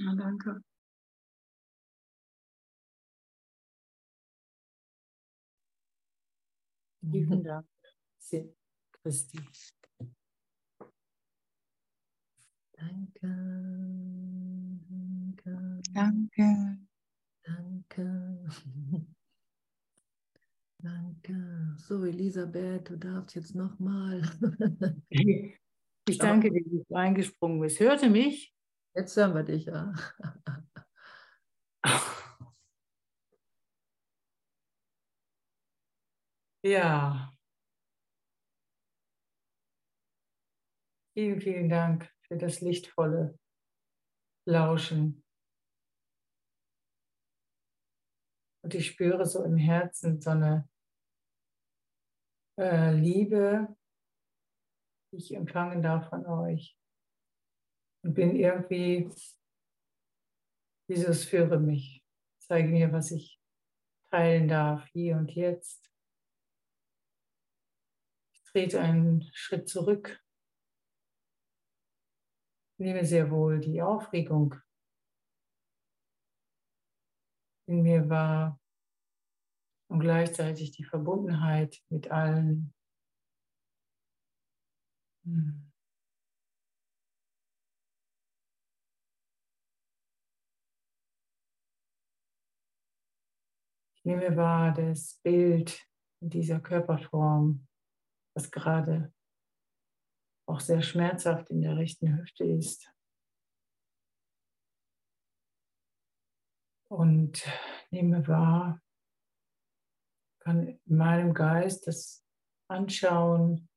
[0.06, 0.62] Ja, danke.
[7.02, 7.66] Vielen Dank,
[9.02, 9.40] Christi.
[12.74, 13.28] Danke.
[15.94, 16.78] Danke.
[17.44, 18.46] Danke.
[20.84, 21.76] Danke.
[21.78, 24.22] So, Elisabeth, du darfst jetzt nochmal.
[26.08, 27.80] Ich danke dir, dass du eingesprungen bist.
[27.80, 28.55] Hörte mich?
[28.96, 29.94] Jetzt hören wir dich, ja.
[36.64, 37.32] Ja.
[41.14, 43.38] Vielen, vielen Dank für das lichtvolle
[44.48, 45.24] Lauschen.
[48.64, 50.68] Und ich spüre so im Herzen so eine
[52.60, 53.78] äh, Liebe,
[55.12, 56.76] die ich empfangen darf von euch
[58.06, 59.10] und bin irgendwie,
[60.88, 62.06] Jesus führe mich,
[62.38, 63.42] zeige mir, was ich
[64.12, 65.92] teilen darf, hier und jetzt.
[68.32, 70.24] Ich trete einen Schritt zurück,
[72.78, 74.54] nehme sehr wohl die Aufregung
[77.68, 78.62] in mir wahr
[79.90, 82.72] und gleichzeitig die Verbundenheit mit allen.
[85.24, 85.75] Hm.
[94.06, 95.86] Nehme wahr das Bild
[96.22, 97.68] in dieser Körperform,
[98.36, 99.14] was gerade
[100.48, 102.92] auch sehr schmerzhaft in der rechten Hüfte ist.
[106.88, 107.44] Und
[107.90, 108.82] nehme wahr,
[110.40, 112.24] kann in meinem Geist das
[112.70, 113.68] anschauen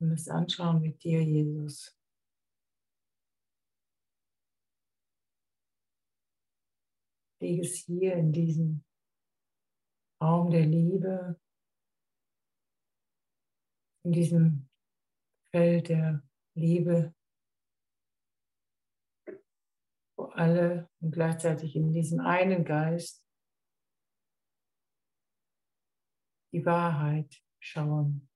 [0.00, 1.95] und das anschauen mit dir, Jesus.
[7.40, 8.84] Lege es hier in diesem
[10.22, 11.38] Raum der Liebe,
[14.04, 14.68] in diesem
[15.50, 16.22] Feld der
[16.54, 17.14] Liebe,
[20.16, 23.22] wo alle und gleichzeitig in diesem einen Geist
[26.54, 28.30] die Wahrheit schauen,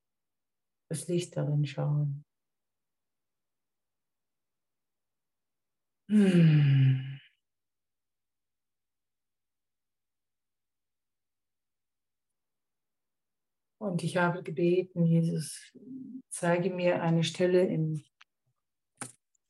[0.91, 2.25] das Licht darin schauen.
[6.09, 7.20] Hmm.
[13.81, 15.73] Und ich habe gebeten, Jesus,
[16.29, 18.05] zeige mir eine Stelle im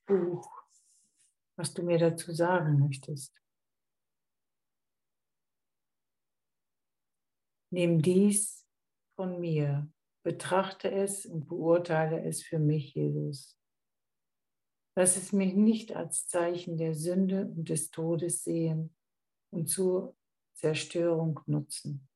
[0.07, 0.49] Buch,
[1.57, 3.35] was du mir dazu sagen möchtest.
[7.73, 8.65] Nimm dies
[9.17, 9.91] von mir,
[10.23, 13.59] betrachte es und beurteile es für mich, Jesus.
[14.95, 18.95] Lass es mich nicht als Zeichen der Sünde und des Todes sehen
[19.53, 20.17] und zur
[20.55, 22.10] Zerstörung nutzen.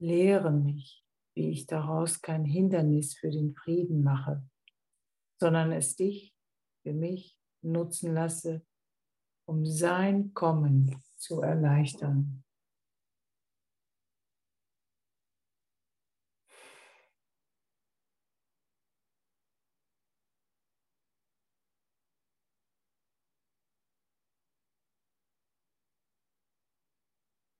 [0.00, 4.48] Lehre mich, wie ich daraus kein Hindernis für den Frieden mache,
[5.40, 6.34] sondern es dich
[6.82, 8.64] für mich nutzen lasse,
[9.44, 12.44] um sein Kommen zu erleichtern.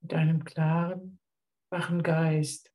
[0.01, 1.18] Mit einem klaren
[1.71, 2.73] wachen Geist.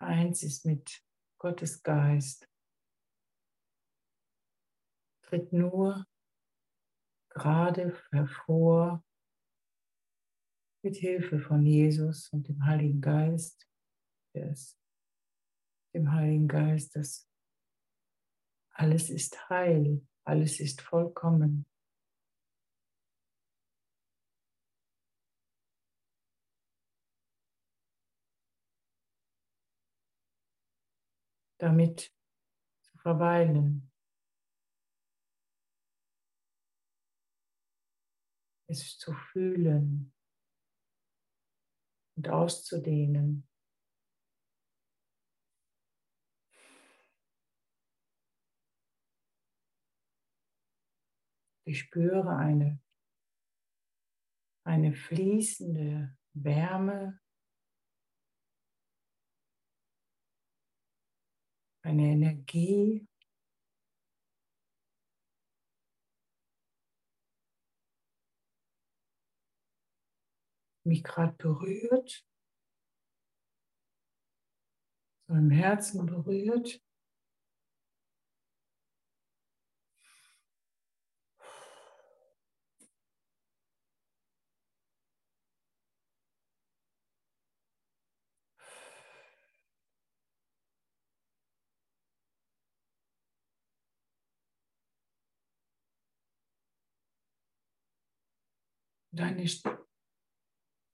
[0.00, 1.02] Eins ist mit
[1.38, 2.48] Gottes Geist.
[5.22, 6.06] Tritt nur
[7.30, 9.04] gerade hervor
[10.82, 13.66] mit Hilfe von Jesus und dem Heiligen Geist,
[14.34, 14.78] der ist
[15.94, 17.28] dem Heiligen Geist, dass
[18.72, 21.66] alles ist heil, alles ist vollkommen.
[31.58, 32.12] Damit
[32.82, 33.90] zu verweilen.
[38.66, 40.12] Es zu fühlen
[42.16, 43.46] und auszudehnen.
[51.66, 52.78] Ich spüre eine,
[54.64, 57.20] eine fließende Wärme,
[61.84, 63.06] eine Energie,
[70.86, 72.26] mich gerade berührt,
[75.26, 76.83] so im Herzen berührt.
[99.14, 99.46] Und eine,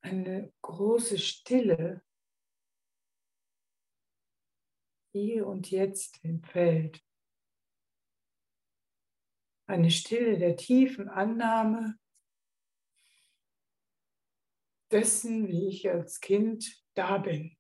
[0.02, 2.04] eine große Stille
[5.14, 7.02] hier und jetzt im Feld.
[9.66, 11.98] Eine Stille der tiefen Annahme
[14.90, 17.56] dessen, wie ich als Kind da bin.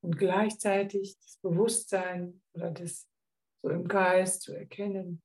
[0.00, 3.11] Und gleichzeitig das Bewusstsein oder das
[3.62, 5.22] so im Geist zu erkennen.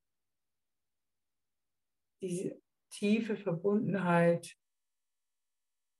[2.21, 2.61] Diese
[2.91, 4.55] tiefe Verbundenheit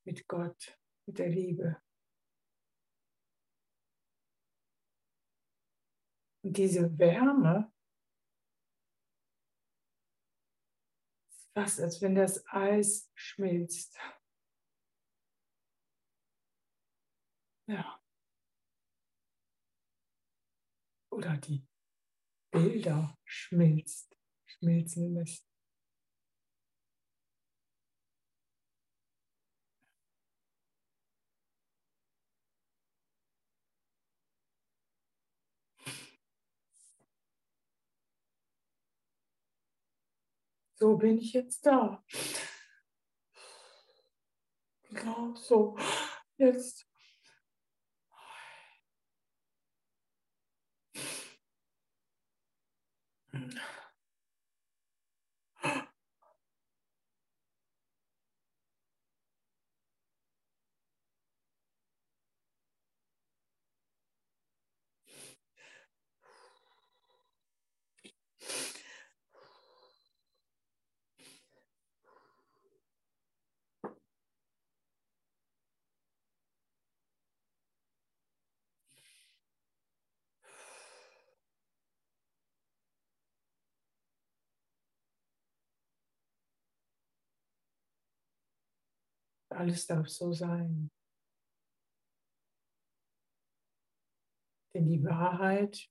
[0.05, 1.81] mit Gott, mit der Liebe.
[6.43, 7.73] Und diese Wärme
[11.29, 13.99] ist fast, als wenn das Eis schmilzt.
[17.67, 18.01] Ja.
[21.11, 21.66] Oder die
[22.57, 25.47] Bilder schmilzt, schmilzen lässt.
[40.79, 42.03] So bin ich jetzt da.
[44.89, 45.75] Genau so.
[46.37, 46.86] Jetzt
[89.57, 90.91] Alles darf so sein.
[94.71, 95.89] Denn die Wahrheit,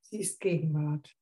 [0.00, 1.14] sie ist Gegenwart.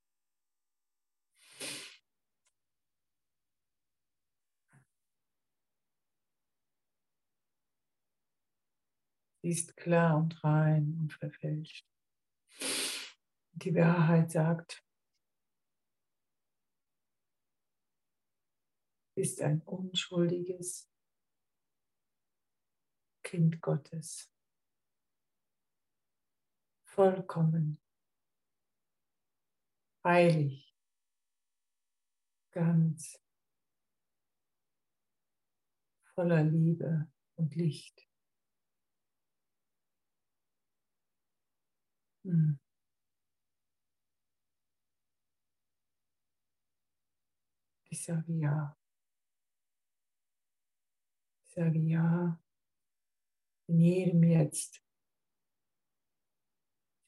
[9.41, 11.85] Sie ist klar und rein und verfälscht.
[13.55, 14.85] Die Wahrheit sagt,
[19.15, 20.91] ist ein unschuldiges
[23.23, 24.31] Kind Gottes.
[26.85, 27.81] Vollkommen,
[30.05, 30.77] heilig,
[32.51, 33.19] ganz,
[36.15, 38.07] voller Liebe und Licht.
[42.25, 42.59] Hm.
[47.89, 48.77] Ich sage ja.
[51.53, 52.43] Ich sage ja,
[53.69, 54.77] in jedem Jetzt.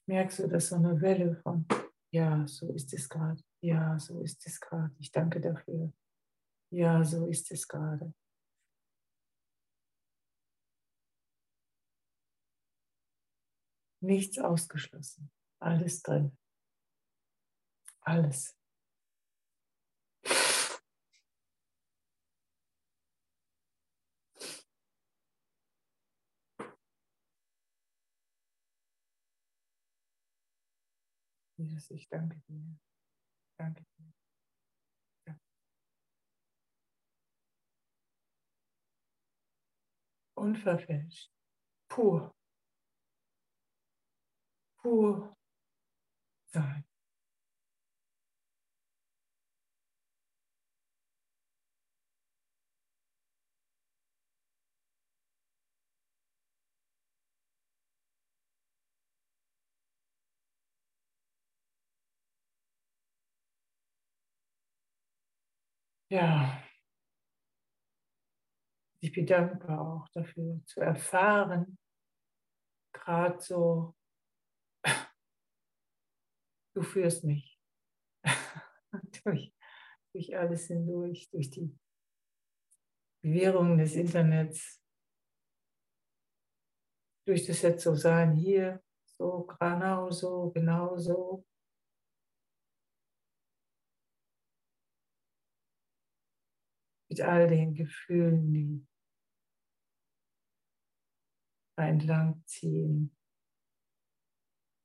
[0.01, 1.65] Ich merke so, dass so eine Welle von,
[2.13, 3.43] ja, so ist es gerade.
[3.63, 4.95] Ja, so ist es gerade.
[4.99, 5.91] Ich danke dafür.
[6.71, 8.13] Ja, so ist es gerade.
[13.99, 15.31] Nichts ausgeschlossen.
[15.59, 16.37] Alles drin.
[18.01, 18.54] Alles.
[31.57, 32.77] Jesus, ich danke dir.
[33.57, 34.13] Danke dir.
[40.37, 41.31] Unverfälscht,
[41.87, 42.35] pur,
[44.81, 45.33] pur
[46.53, 46.84] sein.
[66.09, 66.61] Ja,
[68.99, 71.79] ich bin dankbar auch dafür zu erfahren,
[72.93, 73.95] gerade so,
[76.75, 77.59] du führst mich
[79.23, 79.51] durch,
[80.13, 81.75] durch alles hindurch, durch die
[83.23, 84.79] Bewährung des Internets,
[87.25, 88.83] durch das jetzt so sein hier,
[89.17, 91.43] so genau so, genau so.
[97.15, 98.85] Mit all den Gefühlen, die
[101.77, 103.15] entlang ziehen,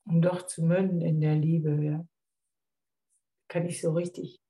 [0.06, 1.84] um doch zu münden in der Liebe.
[1.84, 2.06] Ja.
[3.48, 4.40] Kann ich so richtig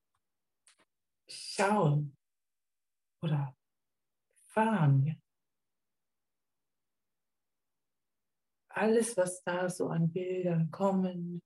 [1.26, 2.14] schauen
[3.22, 3.56] oder
[4.48, 5.06] fahren.
[5.06, 5.14] Ja.
[8.68, 11.40] Alles, was da so an Bildern kommen,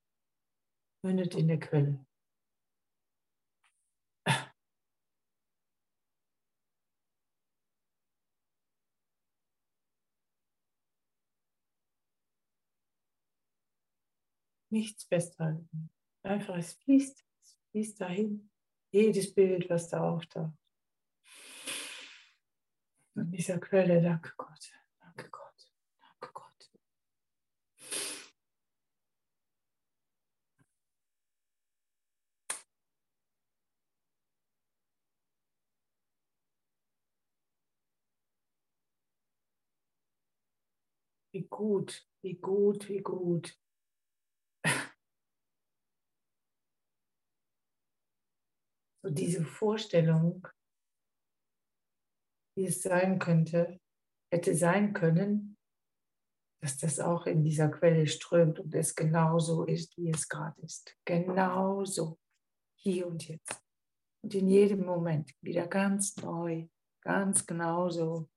[1.04, 2.04] mündet in der Quelle.
[14.74, 15.90] Nichts festhalten.
[16.22, 18.50] Einfach, es fließt, es fließt dahin.
[18.92, 20.52] Jedes Bild, was da auftaucht.
[23.16, 26.70] An dieser Quelle, danke Gott, danke Gott, danke Gott.
[41.32, 43.56] Wie gut, wie gut, wie gut.
[49.04, 50.48] So diese Vorstellung,
[52.56, 53.78] wie es sein könnte,
[54.32, 55.58] hätte sein können,
[56.62, 60.96] dass das auch in dieser Quelle strömt und es genauso ist, wie es gerade ist.
[61.04, 62.18] Genauso,
[62.80, 63.62] hier und jetzt.
[64.22, 66.66] Und in jedem Moment wieder ganz neu,
[67.02, 68.30] ganz genauso.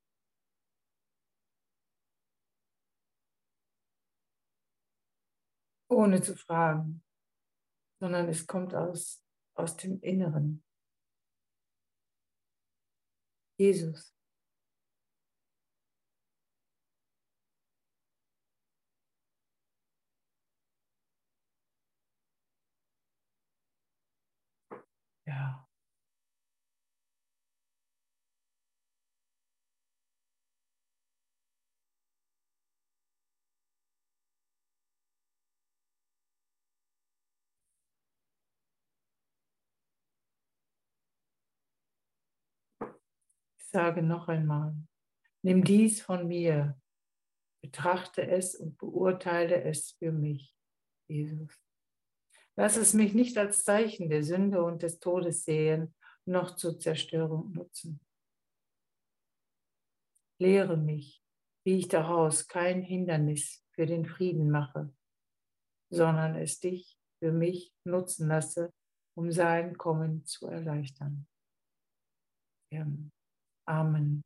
[5.90, 7.02] Ohne zu fragen,
[8.02, 9.24] sondern es kommt aus
[9.58, 10.64] aus dem Inneren.
[13.60, 14.14] Jesus.
[25.26, 25.67] Ja.
[43.78, 44.76] Sage noch einmal,
[45.44, 46.82] nimm dies von mir,
[47.62, 50.58] betrachte es und beurteile es für mich,
[51.08, 51.54] Jesus.
[52.56, 55.94] Lass es mich nicht als Zeichen der Sünde und des Todes sehen,
[56.26, 58.00] noch zur Zerstörung nutzen.
[60.42, 61.24] Lehre mich,
[61.64, 64.92] wie ich daraus kein Hindernis für den Frieden mache,
[65.92, 68.74] sondern es dich für mich nutzen lasse,
[69.16, 71.28] um sein Kommen zu erleichtern.
[72.74, 73.12] Amen.
[73.68, 74.24] Amen.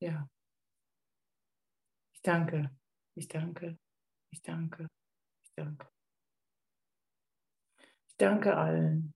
[0.00, 0.28] Ja.
[2.12, 2.70] Ich danke,
[3.14, 3.78] ich danke,
[4.30, 4.86] ich danke,
[5.44, 5.88] ich danke.
[8.08, 9.14] Ich danke allen.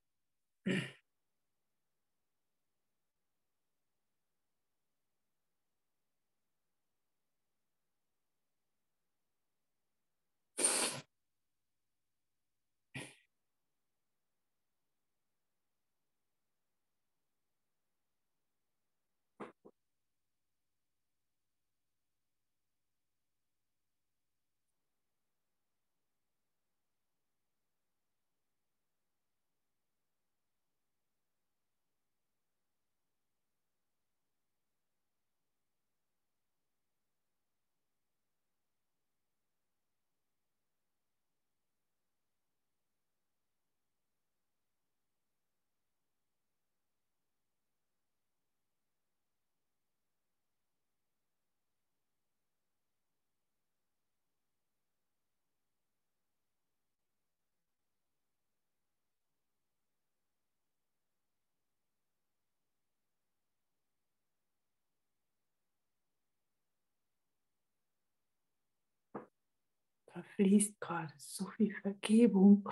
[70.14, 72.68] Da fließt gerade so viel Vergebung,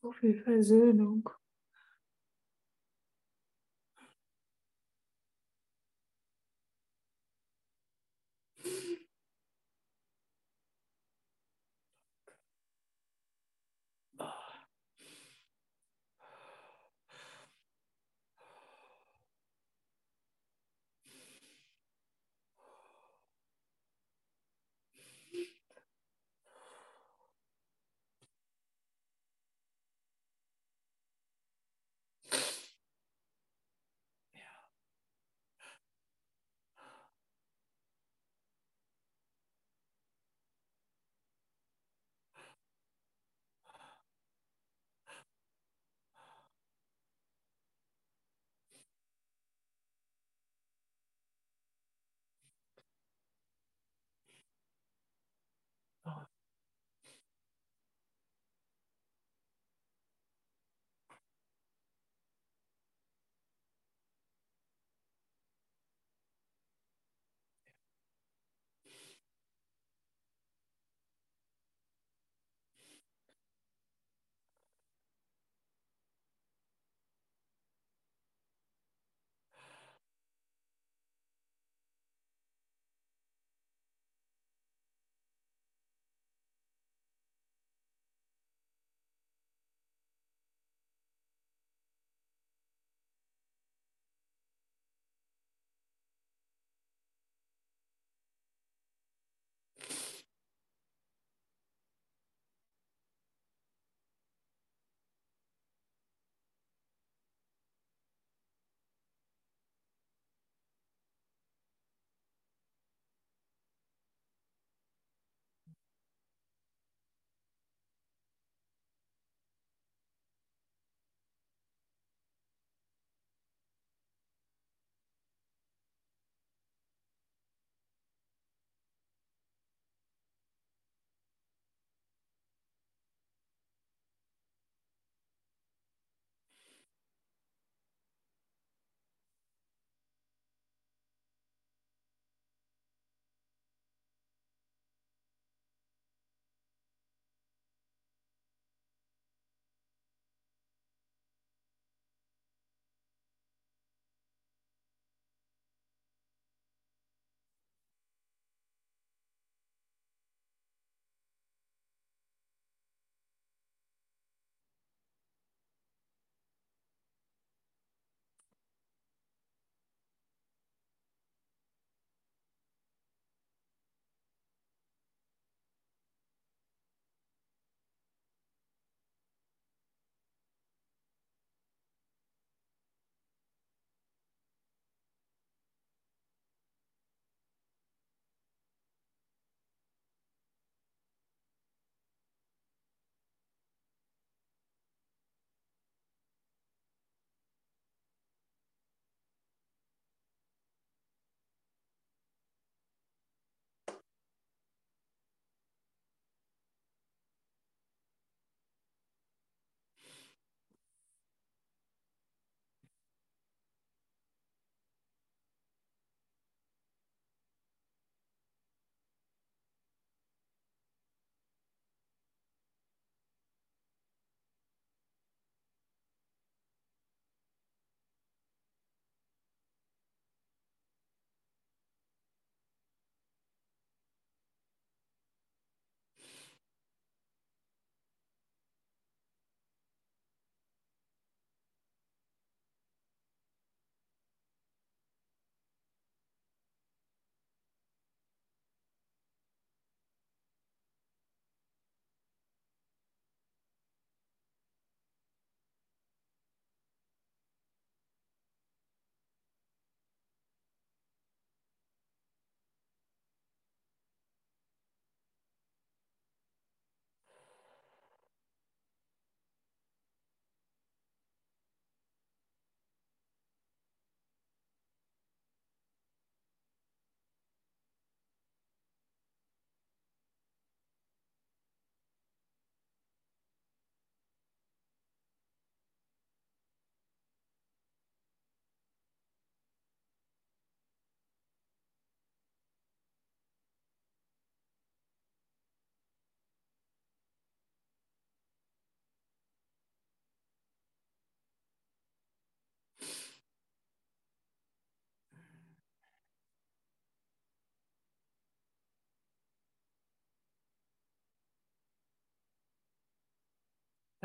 [0.00, 1.28] so viel Versöhnung.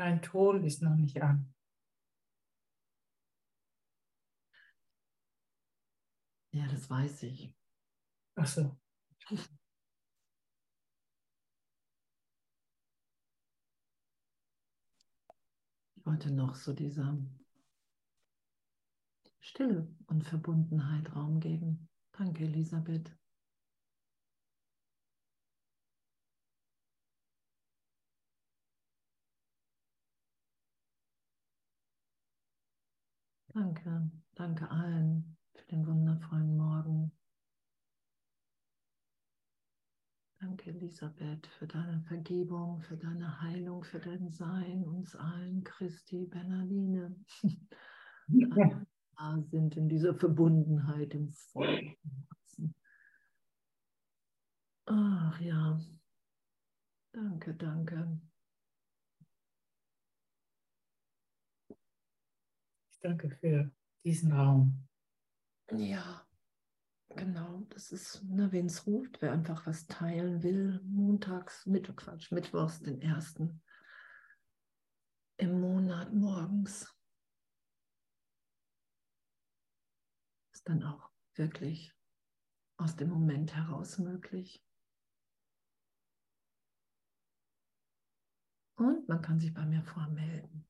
[0.02, 1.54] Dein Ton ist noch nicht an.
[6.50, 7.54] Ja, das weiß ich.
[8.34, 8.76] Ach so.
[9.30, 9.48] Ich
[16.04, 17.16] wollte noch so dieser
[19.38, 21.88] Stille und Verbundenheit Raum geben.
[22.10, 23.16] Danke, Elisabeth.
[33.54, 37.12] Danke, danke allen für den wundervollen Morgen.
[40.40, 47.16] Danke, Elisabeth, für deine Vergebung, für deine Heilung, für dein Sein, uns allen, Christi, Bernardine.
[48.28, 48.86] Ja.
[49.50, 52.74] Sind in dieser Verbundenheit im vollen Herzen.
[54.86, 55.78] Ach ja,
[57.12, 58.20] danke, danke.
[63.02, 63.70] Danke für
[64.04, 64.88] diesen Raum.
[65.70, 66.26] Ja.
[67.14, 72.32] Genau, das ist, ne, wen es ruft, wer einfach was teilen will, montags, Mittwoch, Quatsch,
[72.32, 73.62] Mittwochs, den ersten
[75.36, 76.96] im Monat morgens.
[80.54, 81.94] Ist dann auch wirklich
[82.76, 84.64] aus dem Moment heraus möglich.
[88.76, 90.66] Und man kann sich bei mir vormelden.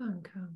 [0.00, 0.48] Danke.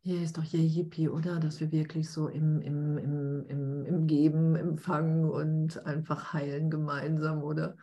[0.00, 1.40] Hier ist doch hier Yippie, oder?
[1.40, 7.42] Dass wir wirklich so im, im, im, im, im Geben, Empfangen und einfach heilen gemeinsam,
[7.42, 7.78] oder?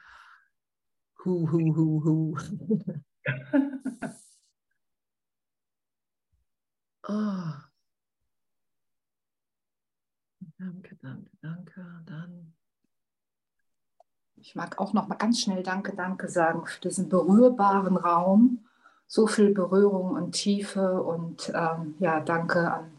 [1.23, 2.37] Hu, hu, hu, hu.
[7.07, 7.53] oh.
[10.59, 12.03] Danke, danke, danke.
[12.05, 12.53] Dann.
[14.35, 18.64] Ich mag auch noch mal ganz schnell Danke, Danke sagen für diesen berührbaren Raum
[19.07, 22.91] so viel Berührung und Tiefe und ähm, ja, danke an,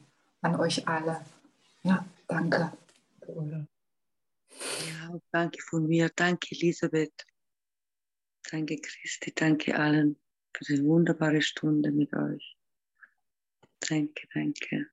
[0.42, 1.20] an euch alle.
[1.82, 2.72] Ja, danke.
[4.88, 6.10] Ja, danke von mir.
[6.14, 7.26] Danke, Elisabeth.
[8.50, 9.32] Danke, Christi.
[9.34, 10.16] Danke allen
[10.54, 12.56] für diese wunderbare Stunde mit euch.
[13.80, 14.86] Danke, danke.